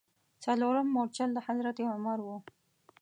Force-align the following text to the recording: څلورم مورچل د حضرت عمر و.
څلورم 0.43 0.87
مورچل 0.95 1.29
د 1.33 1.39
حضرت 1.47 1.77
عمر 1.93 2.19
و. 2.23 2.27